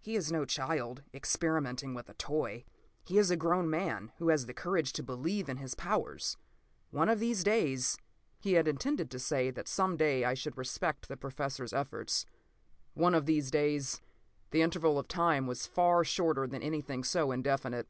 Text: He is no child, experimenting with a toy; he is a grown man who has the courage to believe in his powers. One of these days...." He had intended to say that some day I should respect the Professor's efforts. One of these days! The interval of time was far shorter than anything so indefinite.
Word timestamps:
He 0.00 0.16
is 0.16 0.32
no 0.32 0.46
child, 0.46 1.02
experimenting 1.12 1.92
with 1.92 2.08
a 2.08 2.14
toy; 2.14 2.64
he 3.04 3.18
is 3.18 3.30
a 3.30 3.36
grown 3.36 3.68
man 3.68 4.10
who 4.16 4.30
has 4.30 4.46
the 4.46 4.54
courage 4.54 4.90
to 4.94 5.02
believe 5.02 5.50
in 5.50 5.58
his 5.58 5.74
powers. 5.74 6.38
One 6.90 7.10
of 7.10 7.20
these 7.20 7.44
days...." 7.44 7.98
He 8.40 8.54
had 8.54 8.68
intended 8.68 9.10
to 9.10 9.18
say 9.18 9.50
that 9.50 9.68
some 9.68 9.98
day 9.98 10.24
I 10.24 10.32
should 10.32 10.56
respect 10.56 11.08
the 11.08 11.16
Professor's 11.18 11.74
efforts. 11.74 12.24
One 12.94 13.14
of 13.14 13.26
these 13.26 13.50
days! 13.50 14.00
The 14.50 14.62
interval 14.62 14.98
of 14.98 15.08
time 15.08 15.46
was 15.46 15.66
far 15.66 16.04
shorter 16.04 16.46
than 16.46 16.62
anything 16.62 17.04
so 17.04 17.30
indefinite. 17.30 17.86